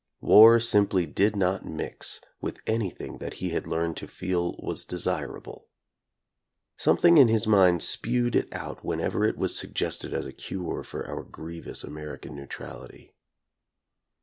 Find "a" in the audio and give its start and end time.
10.25-10.33